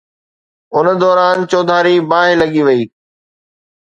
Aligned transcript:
ان 0.75 0.85
دوران 1.01 1.37
چوڌاري 1.51 1.95
باهه 2.09 2.33
لڳي 2.41 2.61
وئي 2.67 2.83